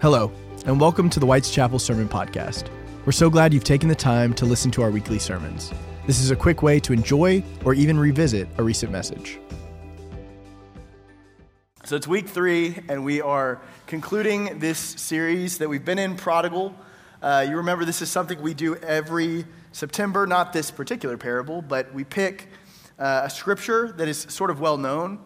[0.00, 0.32] Hello,
[0.64, 2.70] and welcome to the White's Chapel Sermon Podcast.
[3.04, 5.74] We're so glad you've taken the time to listen to our weekly sermons.
[6.06, 9.38] This is a quick way to enjoy or even revisit a recent message.
[11.84, 16.74] So it's week three, and we are concluding this series that we've been in, Prodigal.
[17.20, 21.92] Uh, you remember this is something we do every September, not this particular parable, but
[21.92, 22.48] we pick
[22.98, 25.18] uh, a scripture that is sort of well known,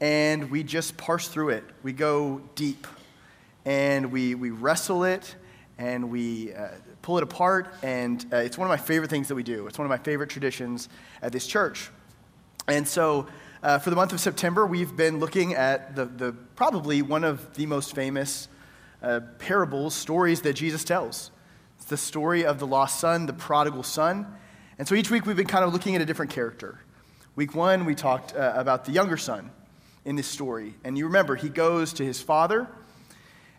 [0.00, 1.62] and we just parse through it.
[1.84, 2.88] We go deep
[3.64, 5.34] and we, we wrestle it
[5.78, 6.68] and we uh,
[7.02, 7.74] pull it apart.
[7.82, 9.66] And uh, it's one of my favorite things that we do.
[9.66, 10.88] It's one of my favorite traditions
[11.22, 11.90] at this church.
[12.68, 13.26] And so,
[13.62, 17.54] uh, for the month of September, we've been looking at the, the probably one of
[17.54, 18.48] the most famous
[19.02, 21.30] uh, parables, stories that Jesus tells.
[21.76, 24.26] It's the story of the lost son, the prodigal son.
[24.78, 26.80] And so each week we've been kind of looking at a different character.
[27.36, 29.50] Week one, we talked uh, about the younger son
[30.04, 30.74] in this story.
[30.84, 32.66] And you remember, he goes to his father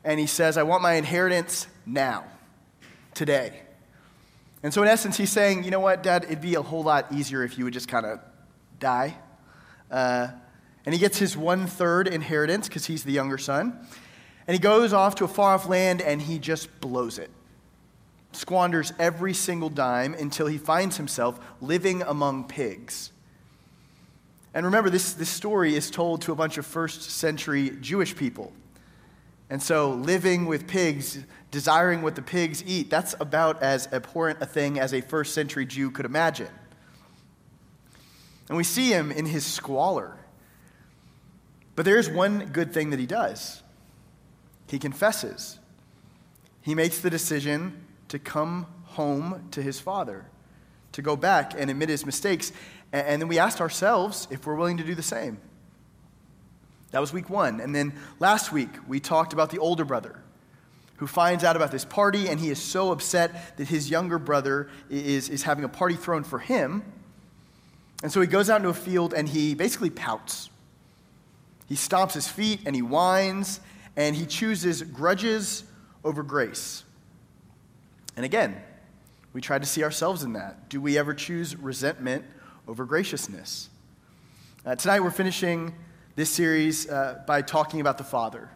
[0.03, 2.23] and he says, I want my inheritance now,
[3.13, 3.61] today.
[4.63, 7.11] And so, in essence, he's saying, you know what, Dad, it'd be a whole lot
[7.11, 8.19] easier if you would just kind of
[8.79, 9.15] die.
[9.89, 10.29] Uh,
[10.85, 13.87] and he gets his one third inheritance because he's the younger son.
[14.47, 17.29] And he goes off to a far off land and he just blows it.
[18.31, 23.11] Squanders every single dime until he finds himself living among pigs.
[24.53, 28.51] And remember, this, this story is told to a bunch of first century Jewish people.
[29.51, 31.19] And so, living with pigs,
[31.51, 35.65] desiring what the pigs eat, that's about as abhorrent a thing as a first century
[35.65, 36.47] Jew could imagine.
[38.47, 40.17] And we see him in his squalor.
[41.75, 43.61] But there's one good thing that he does
[44.67, 45.59] he confesses.
[46.61, 50.27] He makes the decision to come home to his father,
[50.93, 52.53] to go back and admit his mistakes.
[52.93, 55.39] And then we ask ourselves if we're willing to do the same.
[56.91, 57.59] That was week one.
[57.61, 60.19] And then last week, we talked about the older brother
[60.97, 64.69] who finds out about this party, and he is so upset that his younger brother
[64.89, 66.83] is, is having a party thrown for him.
[68.03, 70.49] And so he goes out into a field and he basically pouts.
[71.67, 73.61] He stomps his feet and he whines,
[73.95, 75.63] and he chooses grudges
[76.03, 76.83] over grace.
[78.15, 78.61] And again,
[79.33, 80.69] we try to see ourselves in that.
[80.69, 82.25] Do we ever choose resentment
[82.67, 83.69] over graciousness?
[84.65, 85.73] Uh, tonight we're finishing
[86.15, 88.49] this series uh, by talking about the Father.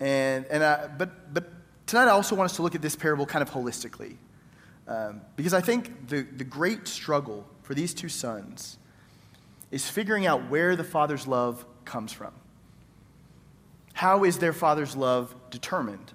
[0.00, 1.50] And, and I, but, but
[1.86, 4.16] tonight I also want us to look at this parable kind of holistically.
[4.86, 8.78] Um, because I think the, the great struggle for these two sons
[9.70, 12.32] is figuring out where the Father's love comes from.
[13.92, 16.12] How is their Father's love determined?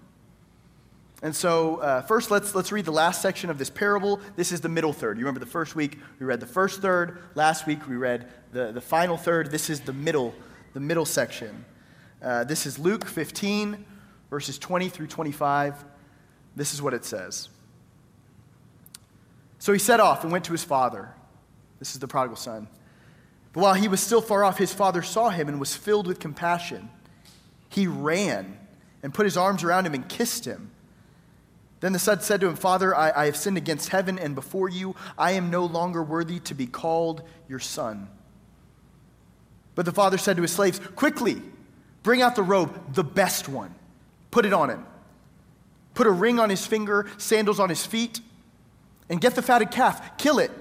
[1.24, 4.20] And so, uh, first, let's, let's read the last section of this parable.
[4.36, 5.18] This is the middle third.
[5.18, 7.18] You remember the first week we read the first third.
[7.34, 9.50] Last week we read the, the final third.
[9.50, 10.36] This is the middle,
[10.74, 11.64] the middle section.
[12.22, 13.86] Uh, this is Luke 15,
[14.30, 15.86] verses 20 through 25.
[16.58, 17.48] This is what it says.
[19.60, 21.10] So he set off and went to his father.
[21.80, 22.68] This is the prodigal son.
[23.54, 26.20] But while he was still far off, his father saw him and was filled with
[26.20, 26.90] compassion.
[27.70, 28.58] He ran
[29.02, 30.72] and put his arms around him and kissed him.
[31.84, 34.70] Then the son said to him, Father, I, I, have sinned against heaven and before
[34.70, 34.96] you.
[35.18, 38.08] I am no longer worthy to be called your son.
[39.76, 41.42] But the father said to his slaves, Quickly,
[42.02, 43.76] bring out the robe, the best one.
[44.32, 44.86] Put it on him.
[45.94, 48.22] Put a ring on his finger, sandals on his feet,
[49.10, 50.52] and get the fatted calf, kill it,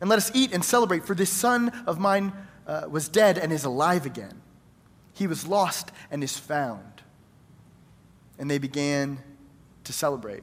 [0.00, 1.04] and let us eat and celebrate.
[1.04, 2.32] For this son of mine
[2.68, 4.40] uh, was dead and is alive again.
[5.12, 7.02] He was lost and is found.
[8.38, 9.18] And they began
[9.86, 10.42] to celebrate.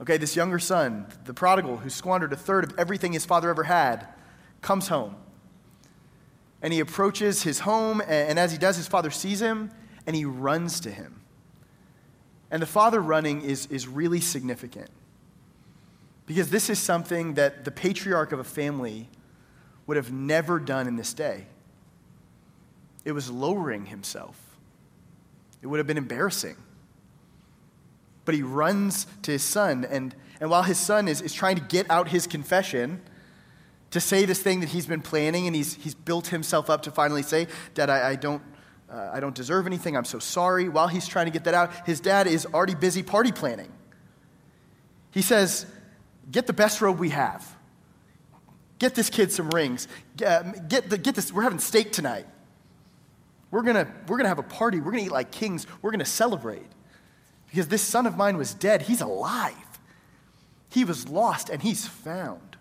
[0.00, 3.64] Okay, this younger son, the prodigal who squandered a third of everything his father ever
[3.64, 4.06] had,
[4.60, 5.16] comes home.
[6.60, 9.70] And he approaches his home, and as he does, his father sees him
[10.06, 11.20] and he runs to him.
[12.50, 14.90] And the father running is, is really significant
[16.26, 19.08] because this is something that the patriarch of a family
[19.86, 21.46] would have never done in this day.
[23.04, 24.38] It was lowering himself,
[25.60, 26.56] it would have been embarrassing.
[28.24, 31.62] But he runs to his son, and, and while his son is, is trying to
[31.62, 33.00] get out his confession,
[33.90, 36.90] to say this thing that he's been planning, and he's, he's built himself up to
[36.90, 38.42] finally say, Dad, I, I don't,
[38.90, 39.96] uh, I don't deserve anything.
[39.96, 40.68] I'm so sorry.
[40.68, 43.70] While he's trying to get that out, his dad is already busy party planning.
[45.10, 45.66] He says,
[46.30, 47.56] Get the best robe we have.
[48.78, 49.88] Get this kid some rings.
[50.16, 51.32] Get, get, the, get this.
[51.32, 52.26] We're having steak tonight.
[53.50, 54.78] We're going to we're gonna have a party.
[54.78, 55.66] We're going to eat like kings.
[55.82, 56.66] We're going to celebrate
[57.52, 58.80] because this son of mine was dead.
[58.80, 59.52] He's alive.
[60.70, 62.56] He was lost and he's found.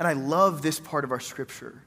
[0.00, 1.82] And I love this part of our scripture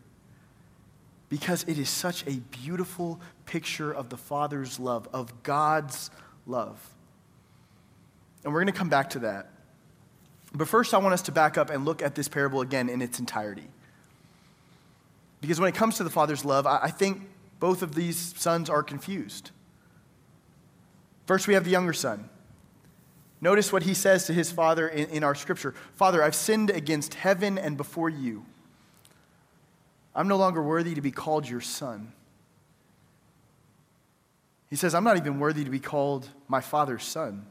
[1.28, 6.10] because it is such a beautiful picture of the Father's love, of God's
[6.48, 6.80] love.
[8.46, 9.50] And we're going to come back to that.
[10.54, 13.02] But first, I want us to back up and look at this parable again in
[13.02, 13.68] its entirety.
[15.42, 17.28] Because when it comes to the Father's love, I think
[17.60, 19.52] both of these sons are confused.
[21.26, 22.30] First, we have the younger son.
[23.42, 27.16] Notice what he says to his father in, in, our scripture Father, I've sinned against
[27.16, 28.46] heaven and before you.
[30.16, 32.14] I'm no longer worthy to be called your son.
[34.70, 37.46] He says, I'm not even worthy to be called my father's son.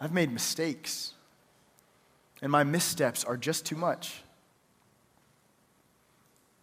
[0.00, 1.14] I've made mistakes,
[2.42, 4.22] and my missteps are just too much.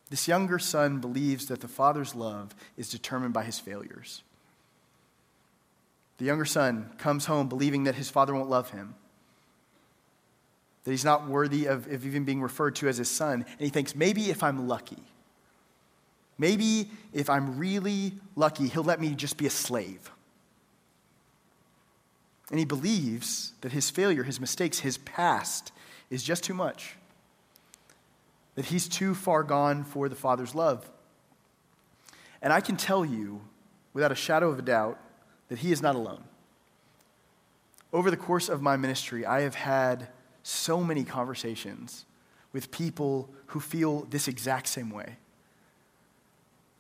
[0.10, 4.24] This younger son believes that the father's love is determined by his failures.
[6.22, 8.94] The younger son comes home believing that his father won't love him,
[10.84, 13.44] that he's not worthy of, of even being referred to as his son.
[13.44, 15.02] And he thinks, maybe if I'm lucky,
[16.38, 20.12] maybe if I'm really lucky, he'll let me just be a slave.
[22.52, 25.72] And he believes that his failure, his mistakes, his past
[26.12, 26.98] is just too much,
[28.54, 30.88] that he's too far gone for the Father's love.
[32.44, 33.42] And I can tell you,
[33.92, 35.00] without a shadow of a doubt,
[35.52, 36.24] that he is not alone.
[37.92, 40.08] Over the course of my ministry, I have had
[40.44, 42.06] so many conversations
[42.54, 45.18] with people who feel this exact same way.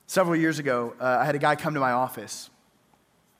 [0.07, 2.50] Several years ago, uh, I had a guy come to my office,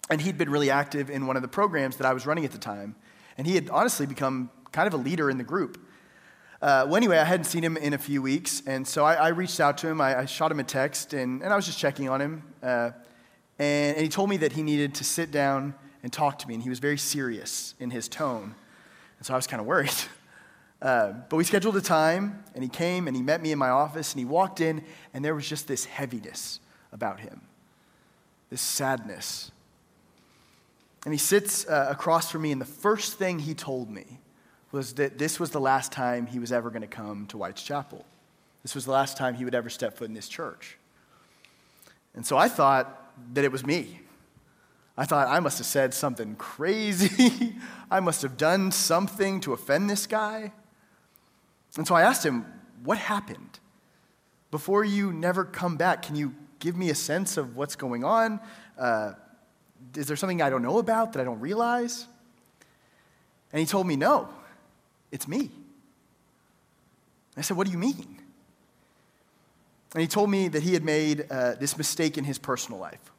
[0.10, 2.52] and he'd been really active in one of the programs that I was running at
[2.52, 2.98] the time.
[3.38, 5.78] And he had honestly become kind of a leader in the group.
[6.62, 9.28] Uh, well, anyway, I hadn't seen him in a few weeks, and so I, I
[9.30, 10.02] reached out to him.
[10.02, 12.44] I, I, shot him a text, and, and I was just checking on him.
[12.62, 12.92] Uh,
[13.60, 16.54] and, and he told me that he needed to sit down and talk to me,
[16.56, 18.56] and he was very serious in his tone.
[19.18, 19.94] And so I was kind of worried.
[20.82, 23.70] Uh, but we scheduled a time, and he came and he met me in my
[23.70, 24.84] office, and he walked in,
[25.14, 26.60] and there was just this heaviness
[26.92, 27.42] about him,
[28.50, 29.52] this sadness.
[31.06, 34.20] And he sits uh, across from me, and the first thing he told me
[34.72, 37.62] was that this was the last time he was ever going to come to White's
[37.62, 38.04] Chapel.
[38.64, 40.78] This was the last time he would ever step foot in this church.
[42.16, 43.01] And so I thought
[43.34, 44.02] that it was me.
[44.98, 47.56] I thought I must have said something crazy.
[47.92, 50.52] I must have done something to offend this guy.
[51.78, 52.46] And so I asked him,
[52.84, 53.60] What happened?
[54.52, 58.40] Before you never come back, can you give me a sense of what's going on?
[58.78, 59.14] Uh,
[59.96, 62.06] is there something I don't know about that I don't realize?
[63.52, 64.30] And he told me, No,
[65.12, 65.52] it's me.
[67.38, 68.21] I said, What do you mean?
[69.94, 73.12] And he told me that he had made uh, this mistake in his personal life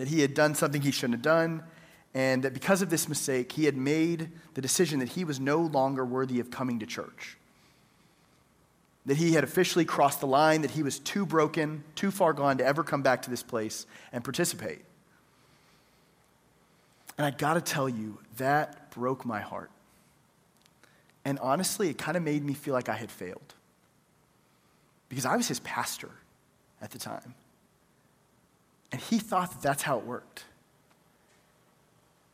[0.00, 1.62] that he had done something he shouldn't have done,
[2.14, 5.58] and that because of this mistake, he had made the decision that he was no
[5.58, 7.36] longer worthy of coming to church.
[9.04, 12.56] That he had officially crossed the line, that he was too broken, too far gone
[12.56, 14.80] to ever come back to this place and participate.
[17.18, 19.70] And I gotta tell you, that broke my heart.
[21.26, 23.52] And honestly, it kind of made me feel like I had failed.
[25.10, 26.08] Because I was his pastor
[26.80, 27.34] at the time.
[28.92, 30.44] And he thought that that's how it worked.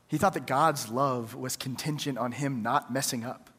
[0.08, 3.50] He thought that God's love was contingent on him not messing up.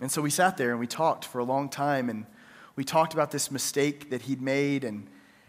[0.00, 2.26] And so we sat there and we talked for a long time, and
[2.74, 5.06] we talked about this mistake that he'd made, and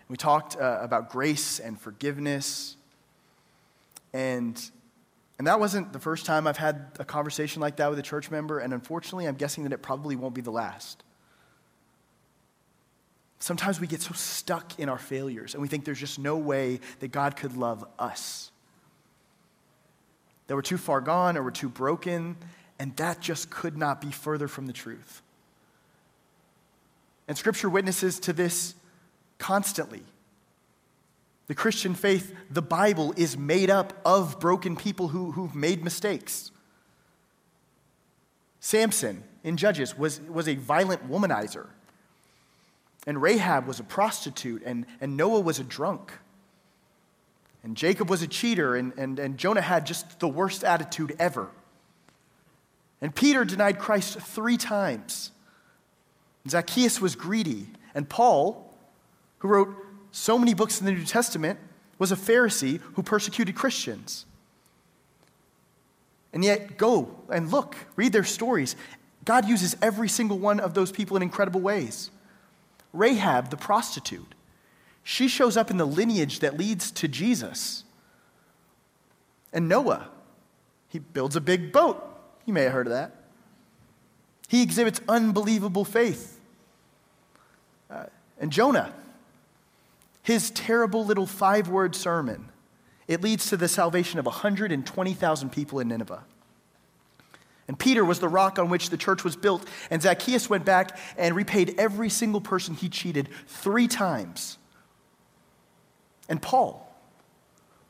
[0.09, 2.77] we talked uh, about grace and forgiveness.
[4.13, 4.61] And,
[5.39, 8.29] and that wasn't the first time I've had a conversation like that with a church
[8.29, 11.03] member, and unfortunately, I'm guessing that it probably won't be the last.
[13.43, 16.79] Sometimes we get so stuck in our failures and we think there's just no way
[16.99, 18.51] that God could love us.
[20.47, 22.37] That we're too far gone or we're too broken,
[22.79, 25.21] and that just could not be further from the truth.
[27.27, 28.75] And Scripture witnesses to this
[29.39, 30.03] constantly.
[31.47, 36.49] The Christian faith, the Bible, is made up of broken people who, who've made mistakes.
[38.61, 41.67] Samson in Judges was, was a violent womanizer.
[43.05, 46.13] And Rahab was a prostitute, and, and Noah was a drunk.
[47.63, 51.49] And Jacob was a cheater, and, and, and Jonah had just the worst attitude ever.
[53.01, 55.31] And Peter denied Christ three times.
[56.47, 57.67] Zacchaeus was greedy.
[57.95, 58.73] And Paul,
[59.39, 59.75] who wrote
[60.11, 61.59] so many books in the New Testament,
[61.99, 64.25] was a Pharisee who persecuted Christians.
[66.33, 68.75] And yet, go and look, read their stories.
[69.25, 72.09] God uses every single one of those people in incredible ways.
[72.93, 74.35] Rahab, the prostitute,
[75.03, 77.83] she shows up in the lineage that leads to Jesus.
[79.51, 80.07] And Noah,
[80.87, 82.01] he builds a big boat.
[82.45, 83.15] You may have heard of that.
[84.47, 86.39] He exhibits unbelievable faith.
[87.89, 88.05] Uh,
[88.39, 88.93] and Jonah,
[90.21, 92.49] his terrible little five word sermon,
[93.07, 96.23] it leads to the salvation of 120,000 people in Nineveh.
[97.67, 99.65] And Peter was the rock on which the church was built.
[99.89, 104.57] And Zacchaeus went back and repaid every single person he cheated three times.
[106.27, 106.89] And Paul.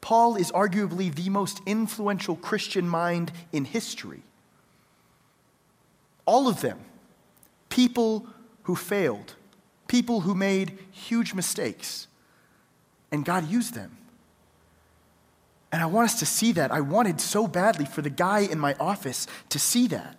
[0.02, 4.22] Paul is arguably the most influential Christian mind in history.
[6.26, 6.80] All of them,
[7.70, 8.28] people
[8.64, 9.36] who failed,
[9.88, 12.08] people who made huge mistakes,
[13.12, 13.98] and God used them.
[15.74, 16.72] And I want us to see that.
[16.72, 20.16] I wanted so badly for the guy in my office to see that.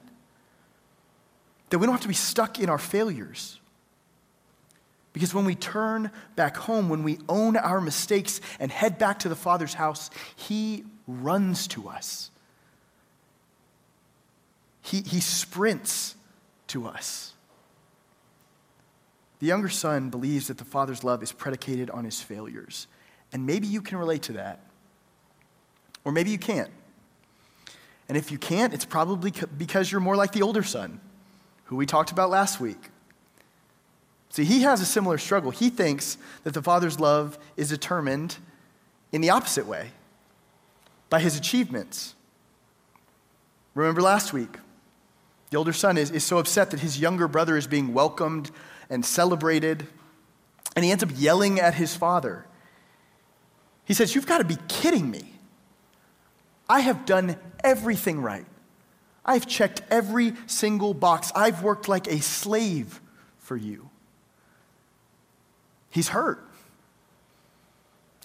[1.70, 3.60] That we don't have to be stuck in our failures.
[5.12, 9.28] Because when we turn back home, when we own our mistakes and head back to
[9.28, 12.32] the Father's house, He runs to us.
[14.82, 16.16] He, he sprints
[16.66, 17.32] to us.
[19.38, 22.88] The younger son believes that the Father's love is predicated on his failures.
[23.32, 24.60] And maybe you can relate to that.
[26.04, 26.70] Or maybe you can't.
[28.08, 31.00] And if you can't, it's probably because you're more like the older son,
[31.64, 32.90] who we talked about last week.
[34.28, 35.50] See, he has a similar struggle.
[35.50, 38.36] He thinks that the father's love is determined
[39.12, 39.92] in the opposite way
[41.08, 42.14] by his achievements.
[43.74, 44.58] Remember last week,
[45.50, 48.50] the older son is, is so upset that his younger brother is being welcomed
[48.90, 49.86] and celebrated,
[50.74, 52.44] and he ends up yelling at his father.
[53.84, 55.33] He says, You've got to be kidding me.
[56.68, 58.46] I have done everything right.
[59.24, 61.32] I've checked every single box.
[61.34, 63.00] I've worked like a slave
[63.38, 63.88] for you.
[65.90, 66.46] He's hurt.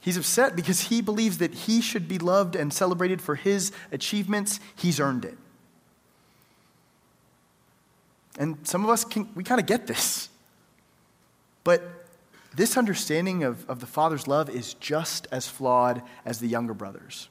[0.01, 4.59] He's upset because he believes that he should be loved and celebrated for his achievements.
[4.75, 5.37] He's earned it.
[8.37, 10.29] And some of us can, we kind of get this.
[11.65, 11.83] But
[12.55, 17.27] this understanding of, of the Father's love is just as flawed as the younger brothers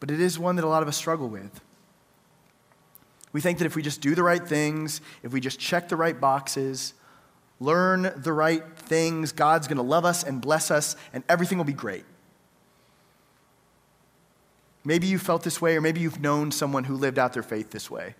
[0.00, 1.60] but it is one that a lot of us struggle with.
[3.32, 5.96] We think that if we just do the right things, if we just check the
[5.96, 6.94] right boxes,
[7.60, 11.64] learn the right things, God's going to love us and bless us, and everything will
[11.64, 12.04] be great.
[14.84, 17.72] Maybe you felt this way, or maybe you've known someone who lived out their faith
[17.72, 18.14] this way.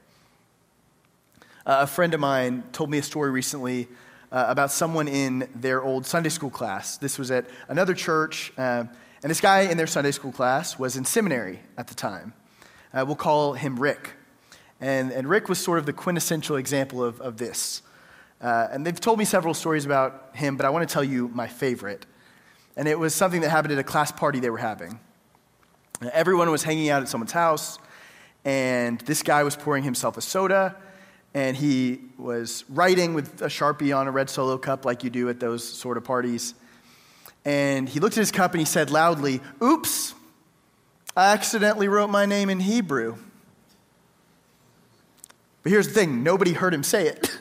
[1.64, 3.88] Uh, a friend of mine told me a story recently
[4.33, 6.97] uh, about someone in their old Sunday school class.
[6.97, 8.52] This was at another church.
[8.59, 8.85] Uh,
[9.23, 12.35] and this guy in their Sunday school class was in seminary at the time.
[12.92, 14.12] Uh, we'll call him Rick.
[14.80, 17.82] And, and Rick was sort of the quintessential example of, of this.
[18.40, 21.28] Uh, and they've told me several stories about him, but I want to tell you
[21.28, 22.04] my favorite.
[22.76, 25.00] And it was something that happened at a class party they were having.
[26.12, 27.78] Everyone was hanging out at someone's house,
[28.44, 30.76] and this guy was pouring himself a soda,
[31.32, 35.30] and he was writing with a Sharpie on a red solo cup like you do
[35.30, 36.54] at those sort of parties
[37.47, 40.15] and he looked at his cup and he said loudly, Oops,
[41.17, 43.17] I accidentally wrote my name in Hebrew.
[45.62, 47.38] But here's the thing nobody heard him say it.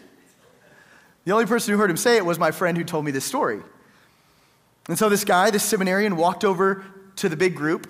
[1.25, 3.25] the only person who heard him say it was my friend who told me this
[3.25, 3.61] story.
[4.87, 6.85] And so this guy, this seminarian, walked over
[7.15, 7.89] to the big group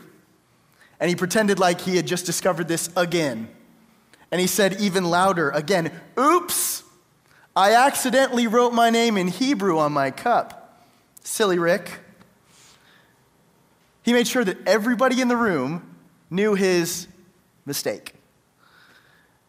[1.02, 3.50] and he pretended like he had just discovered this again.
[4.32, 6.84] And he said even louder again, Oops,
[7.58, 10.82] I accidentally wrote my name in Hebrew on my cup.
[11.22, 12.00] Silly Rick.
[14.06, 15.96] He made sure that everybody in the room
[16.30, 17.08] knew his
[17.66, 18.14] mistake.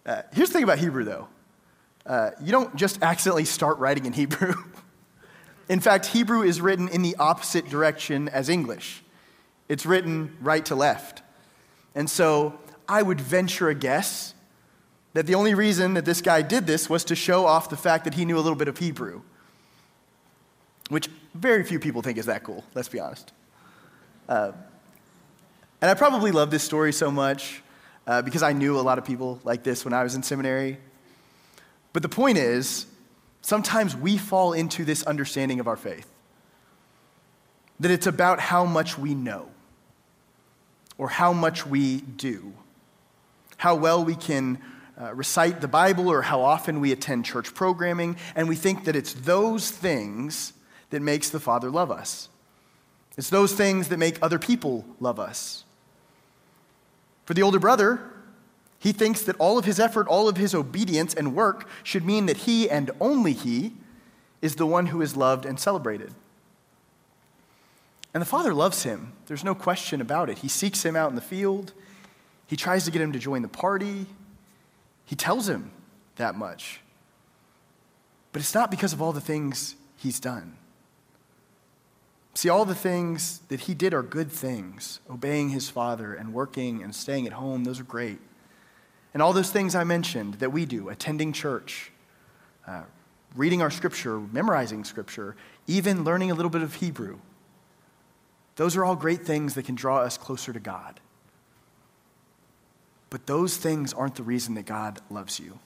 [0.07, 1.29] Uh, here's the thing about Hebrew, though
[2.07, 4.55] uh, you don't just accidentally start writing in Hebrew.
[5.69, 9.03] in fact, Hebrew is written in the opposite direction as English,
[9.69, 11.21] it's written right to left.
[11.95, 12.59] And so
[12.89, 14.33] I would venture a guess
[15.13, 18.05] that the only reason that this guy did this was to show off the fact
[18.05, 19.21] that he knew a little bit of Hebrew,
[20.89, 23.33] which very few people think is that cool, let's be honest.
[24.29, 24.53] Uh,
[25.81, 27.63] and I probably love this story so much
[28.07, 30.79] uh, because I knew a lot of people like this when I was in seminary.
[31.93, 32.87] But the point is,
[33.43, 36.09] sometimes we fall into this understanding of our faith
[37.79, 39.49] that it's about how much we know
[40.99, 42.53] or how much we do,
[43.59, 44.59] how well we can
[44.99, 48.97] uh, recite the Bible or how often we attend church programming, and we think that
[48.97, 50.55] it's those things
[50.89, 52.31] that makes the Father love us.
[53.17, 55.65] It's those things that make other people love us.
[57.25, 58.01] For the older brother,
[58.79, 62.27] he thinks that all of his effort, all of his obedience and work should mean
[62.27, 63.73] that he and only he
[64.43, 66.15] is the one who is loved and celebrated.
[68.15, 69.13] And the father loves him.
[69.27, 70.39] There's no question about it.
[70.39, 71.73] He seeks him out in the field.
[72.47, 74.07] He tries to get him to join the party.
[75.05, 75.71] He tells him
[76.17, 76.81] that much.
[78.33, 80.57] But it's not because of all the things he's done.
[82.37, 86.83] See, all the things that he did are good things obeying his father and working
[86.83, 88.19] and staying at home, those are great.
[89.15, 91.91] And all those things I mentioned that we do, attending church,
[92.67, 92.83] uh,
[93.35, 95.35] reading our scripture, memorizing scripture,
[95.67, 97.21] even learning a little bit of Hebrew,
[98.57, 101.01] those are all great things that can draw us closer to God.
[103.09, 105.59] But those things aren't the reason that God loves you.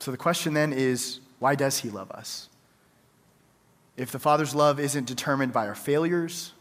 [0.00, 2.49] So the question then is why does he love us?
[3.96, 6.52] If the Father's love isn't determined by our failures,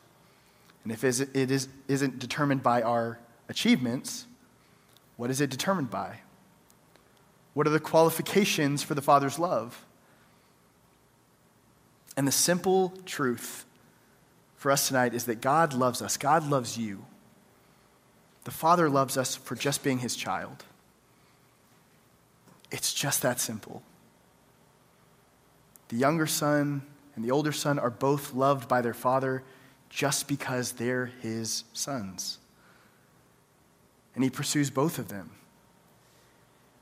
[0.83, 4.25] and if it is, isn't determined by our achievements,
[5.17, 6.19] what is it determined by?
[7.53, 9.85] What are the qualifications for the Father's love?
[12.15, 13.65] And the simple truth
[14.57, 16.17] for us tonight is that God loves us.
[16.17, 17.05] God loves you.
[18.43, 20.63] The Father loves us for just being his child.
[22.71, 23.83] It's just that simple.
[25.89, 26.83] The younger son
[27.19, 29.43] and the older son are both loved by their father
[29.89, 32.37] just because they're his sons.
[34.15, 35.31] And he pursues both of them.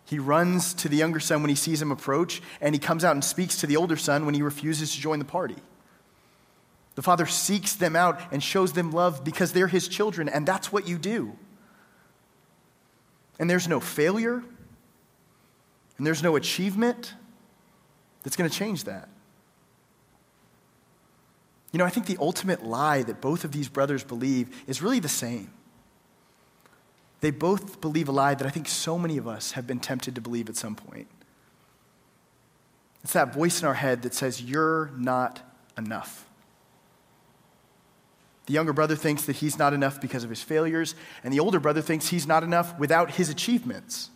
[0.05, 3.15] He runs to the younger son when he sees him approach, and he comes out
[3.15, 5.55] and speaks to the older son when he refuses to join the party.
[6.93, 10.71] The father seeks them out and shows them love because they're his children, and that's
[10.71, 11.35] what you do.
[13.39, 14.43] And there's no failure,
[15.97, 17.15] and there's no achievement
[18.21, 19.09] that's going to change that.
[21.77, 24.99] You know, I think the ultimate lie that both of these brothers believe is really
[24.99, 25.51] the same.
[27.21, 30.15] They both believe a lie that I think so many of us have been tempted
[30.15, 31.07] to believe at some point.
[33.03, 35.43] It's that voice in our head that says, You're not
[35.77, 36.27] enough.
[38.47, 41.59] The younger brother thinks that he's not enough because of his failures, and the older
[41.59, 44.09] brother thinks he's not enough without his achievements.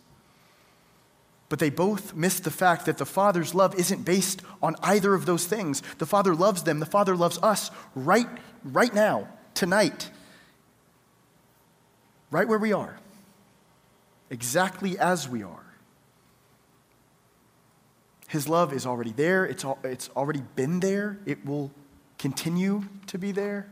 [1.52, 5.26] But they both miss the fact that the Father's love isn't based on either of
[5.26, 5.82] those things.
[5.98, 8.26] The Father loves them, the Father loves us right,
[8.64, 10.10] right now, tonight,
[12.30, 12.96] right where we are,
[14.30, 15.66] exactly as we are.
[18.28, 21.70] His love is already there, it's, al- it's already been there, it will
[22.16, 23.68] continue to be there.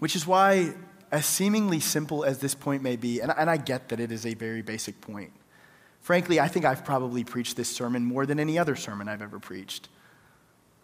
[0.00, 0.74] Which is why
[1.12, 4.24] as seemingly simple as this point may be, and, and I get that it is
[4.24, 5.30] a very basic point,
[6.00, 9.38] frankly, I think I've probably preached this sermon more than any other sermon I've ever
[9.38, 9.90] preached.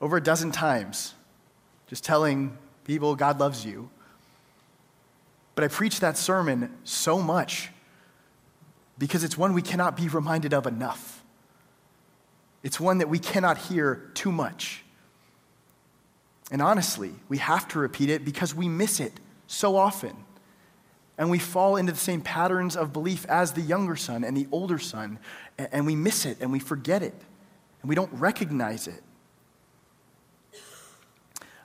[0.03, 1.14] Over a dozen times,
[1.87, 3.88] just telling people God loves you.
[5.55, 7.71] But I preach that sermon so much
[8.99, 11.25] because it's one we cannot be reminded of enough.
[12.62, 14.85] It's one that we cannot hear too much.
[16.51, 20.14] And honestly, we have to repeat it because we miss it so often.
[21.16, 24.46] And we fall into the same patterns of belief as the younger son and the
[24.52, 25.18] older son,
[25.58, 27.14] and we miss it and we forget it,
[27.82, 29.02] and we don't recognize it.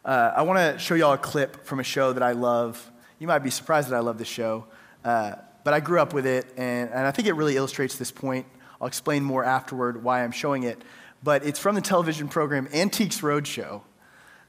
[0.03, 2.91] Uh, I want to show y'all a clip from a show that I love.
[3.19, 4.65] You might be surprised that I love this show,
[5.05, 8.11] uh, but I grew up with it, and, and I think it really illustrates this
[8.11, 8.47] point.
[8.81, 10.81] I'll explain more afterward why I'm showing it.
[11.23, 13.81] But it's from the television program Antiques Roadshow.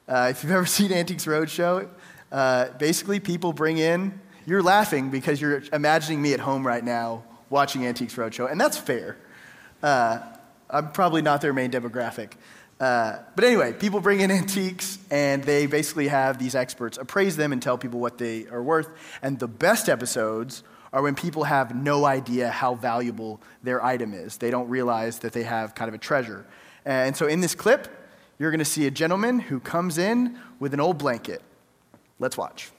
[0.08, 1.88] Uh, if you've ever seen Antiques Roadshow,
[2.34, 7.22] uh, basically, people bring in, you're laughing because you're imagining me at home right now
[7.48, 9.16] watching Antiques Roadshow, and that's fair.
[9.80, 10.18] Uh,
[10.68, 12.32] I'm probably not their main demographic.
[12.80, 17.52] Uh, but anyway, people bring in antiques and they basically have these experts appraise them
[17.52, 18.88] and tell people what they are worth.
[19.22, 24.38] And the best episodes are when people have no idea how valuable their item is.
[24.38, 26.44] They don't realize that they have kind of a treasure.
[26.84, 27.86] And so in this clip,
[28.40, 31.40] you're going to see a gentleman who comes in with an old blanket.
[32.24, 32.70] Let's watch.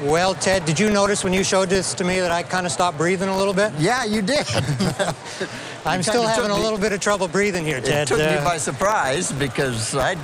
[0.00, 2.70] Well, Ted, did you notice when you showed this to me that I kind of
[2.70, 3.72] stopped breathing a little bit?
[3.76, 4.46] Yeah, you did.
[5.84, 8.02] I'm still having a little bit of trouble breathing here, Ted.
[8.02, 10.14] It took uh, me by surprise because I,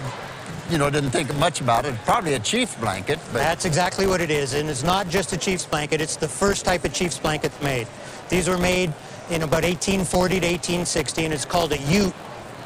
[0.71, 1.97] you know, didn't think much about it.
[2.05, 5.37] Probably a Chiefs blanket, but That's exactly what it is, and it's not just a
[5.37, 6.01] Chiefs blanket.
[6.01, 7.89] It's the first type of Chiefs blanket made.
[8.29, 8.95] These were made
[9.31, 12.15] in about 1840 to 1860, and it's called a Ute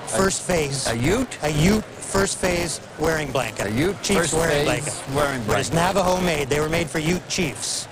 [0.08, 0.86] first phase.
[0.86, 1.38] a Ute.
[1.42, 3.66] A Ute first phase wearing blanket.
[3.66, 5.02] A Ute Chiefs wearing blanket.
[5.14, 5.94] wearing But it's blanket.
[5.94, 6.48] Navajo made.
[6.48, 7.86] They were made for Ute chiefs.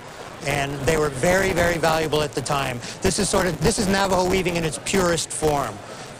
[0.45, 2.79] And they were very, very valuable at the time.
[3.01, 5.75] This is sort of this is Navajo weaving in its purest form.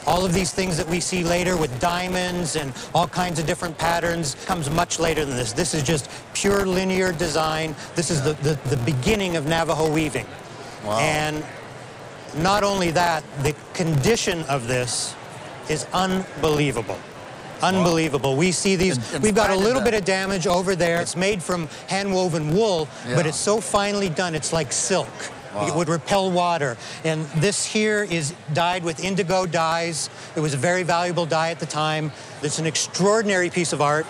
[0.05, 3.77] All of these things that we see later with diamonds and all kinds of different
[3.77, 5.51] patterns comes much later than this.
[5.51, 7.75] This is just pure linear design.
[7.95, 10.25] This is the, the, the beginning of Navajo weaving.
[10.85, 10.99] Wow.
[10.99, 11.43] And
[12.37, 15.13] not only that, the condition of this
[15.69, 16.97] is unbelievable.
[17.61, 18.35] Unbelievable.
[18.35, 21.01] We see these, In- we've got a little bit of damage over there.
[21.01, 25.07] It's made from hand woven wool, but it's so finely done, it's like silk.
[25.59, 26.77] It would repel water.
[27.03, 30.07] And this here is dyed with indigo dyes.
[30.35, 32.11] It was a very valuable dye at the time.
[32.43, 34.05] It's an extraordinary piece of art.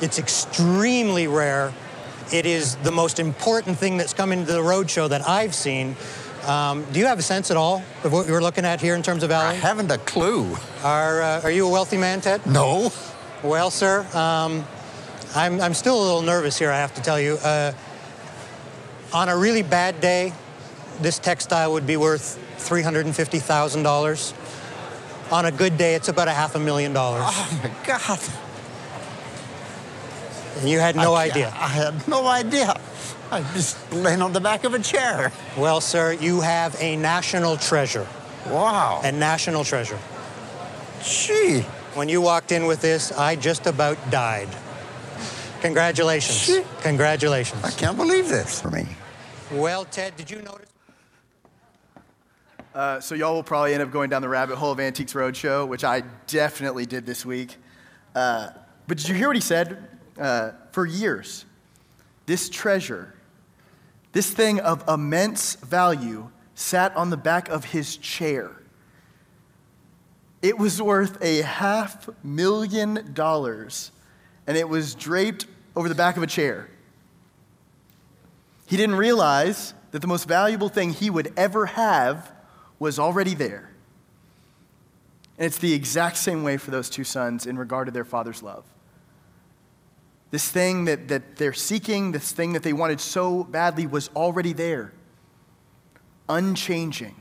[0.00, 1.72] It's extremely rare.
[2.32, 5.96] It is the most important thing that's come into the roadshow that I've seen.
[6.46, 9.02] Um, do you have a sense at all of what you're looking at here in
[9.02, 9.50] terms of value?
[9.50, 10.56] I haven't a clue.
[10.82, 12.44] Are, uh, are you a wealthy man, Ted?
[12.46, 12.92] No.
[13.42, 14.64] Well, sir, um,
[15.34, 17.34] I'm, I'm still a little nervous here, I have to tell you.
[17.34, 17.72] Uh,
[19.12, 20.32] on a really bad day,
[21.00, 25.32] this textile would be worth $350,000.
[25.32, 27.22] On a good day, it's about a half a million dollars.
[27.24, 28.18] Oh my God.
[30.58, 31.48] And you had no idea.
[31.48, 32.78] I had no idea.
[33.32, 35.32] I was just laying on the back of a chair.
[35.56, 38.06] Well, sir, you have a national treasure.
[38.46, 39.00] Wow.
[39.02, 39.98] A national treasure.
[41.02, 41.60] Gee.
[41.94, 44.48] When you walked in with this, I just about died.
[45.62, 46.60] Congratulations.
[46.82, 47.64] Congratulations.
[47.64, 48.86] I can't believe this for me.
[49.50, 50.68] Well, Ted, did you notice?
[52.74, 55.66] Uh, so y'all will probably end up going down the rabbit hole of Antiques Roadshow,
[55.66, 57.56] which I definitely did this week.
[58.14, 58.50] Uh,
[58.86, 59.88] but did you hear what he said?
[60.20, 61.46] Uh, for years,
[62.26, 63.11] this treasure,
[64.12, 68.52] this thing of immense value, sat on the back of his chair.
[70.42, 73.90] It was worth a half million dollars,
[74.46, 76.68] and it was draped over the back of a chair.
[78.66, 82.32] He didn't realize that the most valuable thing he would ever have
[82.78, 83.70] was already there.
[85.38, 88.42] And it's the exact same way for those two sons in regard to their father's
[88.42, 88.64] love.
[90.32, 94.54] This thing that, that they're seeking, this thing that they wanted so badly, was already
[94.54, 94.92] there,
[96.28, 97.14] unchanging.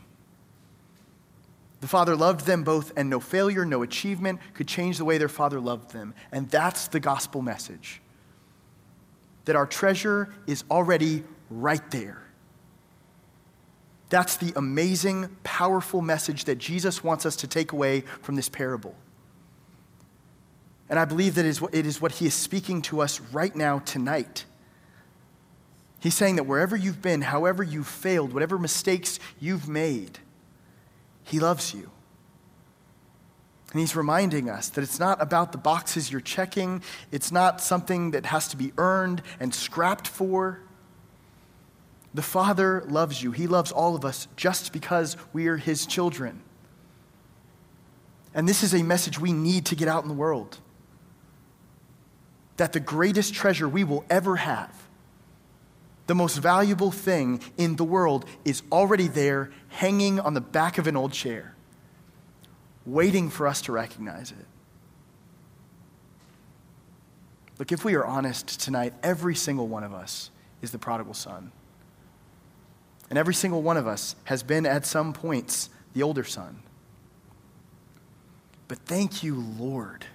[1.81, 5.27] The Father loved them both, and no failure, no achievement could change the way their
[5.27, 6.13] Father loved them.
[6.31, 8.01] And that's the gospel message
[9.45, 12.23] that our treasure is already right there.
[14.09, 18.95] That's the amazing, powerful message that Jesus wants us to take away from this parable.
[20.91, 24.43] And I believe that it is what he is speaking to us right now, tonight.
[26.01, 30.19] He's saying that wherever you've been, however you've failed, whatever mistakes you've made,
[31.23, 31.89] he loves you.
[33.71, 38.11] And he's reminding us that it's not about the boxes you're checking, it's not something
[38.11, 40.59] that has to be earned and scrapped for.
[42.13, 43.31] The Father loves you.
[43.31, 46.41] He loves all of us just because we are His children.
[48.33, 50.57] And this is a message we need to get out in the world
[52.57, 54.75] that the greatest treasure we will ever have,
[56.07, 60.87] the most valuable thing in the world, is already there, hanging on the back of
[60.87, 61.55] an old chair,
[62.85, 64.45] waiting for us to recognize it.
[67.59, 71.51] Look, if we are honest tonight, every single one of us is the prodigal son.
[73.09, 76.63] And every single one of us has been at some points the older son.
[78.67, 80.05] But thank you, Lord,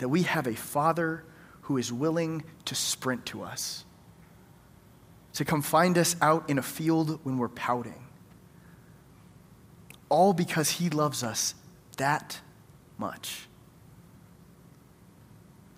[0.00, 1.24] that we have a father
[1.62, 3.84] who is willing to sprint to us,
[5.34, 8.06] to come find us out in a field when we're pouting.
[10.08, 11.54] All because he loves us
[11.98, 12.40] that
[12.96, 13.46] much.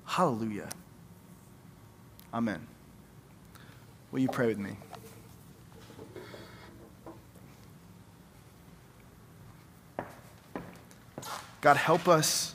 [0.04, 0.68] Hallelujah.
[2.32, 2.64] Amen.
[4.12, 4.76] Will you pray with me?
[11.60, 12.54] God, help us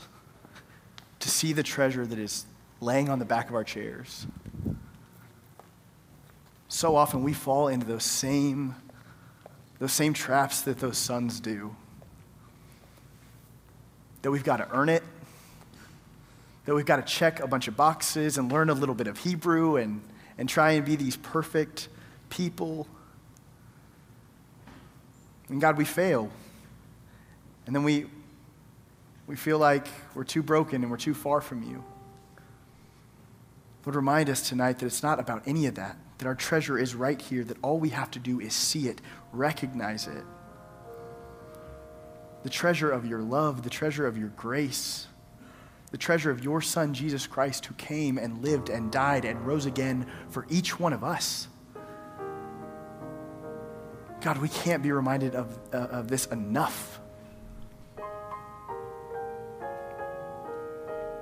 [1.27, 2.45] to see the treasure that is
[2.79, 4.25] laying on the back of our chairs.
[6.69, 8.75] So often we fall into those same,
[9.77, 11.75] those same traps that those sons do.
[14.21, 15.03] That we've got to earn it,
[16.63, 19.17] that we've got to check a bunch of boxes and learn a little bit of
[19.17, 20.01] Hebrew and,
[20.37, 21.89] and try and be these perfect
[22.29, 22.87] people.
[25.49, 26.31] And God, we fail.
[27.65, 28.05] And then we,
[29.27, 31.83] we feel like we're too broken and we're too far from you.
[33.85, 36.95] Lord, remind us tonight that it's not about any of that, that our treasure is
[36.95, 40.23] right here, that all we have to do is see it, recognize it.
[42.43, 45.07] The treasure of your love, the treasure of your grace,
[45.91, 49.65] the treasure of your Son, Jesus Christ, who came and lived and died and rose
[49.65, 51.47] again for each one of us.
[54.21, 56.99] God, we can't be reminded of, uh, of this enough.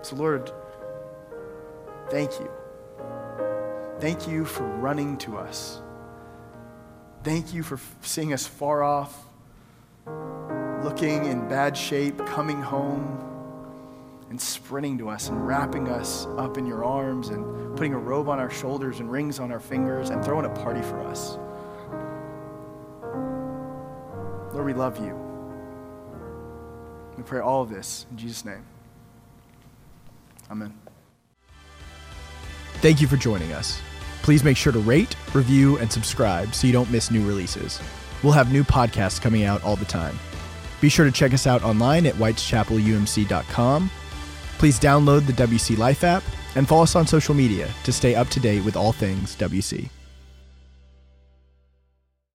[0.06, 0.52] So, Lord,
[2.12, 2.48] thank you.
[4.00, 5.82] Thank you for running to us.
[7.24, 9.26] Thank you for seeing us far off,
[10.84, 13.18] looking in bad shape, coming home,
[14.30, 18.30] and sprinting to us and wrapping us up in your arms and putting a robe
[18.30, 21.40] on our shoulders and rings on our fingers and throwing a party for us.
[24.54, 25.20] Lord, we love you.
[27.18, 28.66] We pray all of this in Jesus' name.
[30.50, 30.74] Amen.
[32.76, 33.82] Thank you for joining us.
[34.22, 37.80] Please make sure to rate, review, and subscribe so you don't miss new releases.
[38.24, 40.18] We'll have new podcasts coming out all the time.
[40.82, 43.92] Be sure to check us out online at whiteschapelumc.com.
[44.58, 46.24] Please download the WC Life app
[46.56, 49.90] and follow us on social media to stay up to date with all things WC.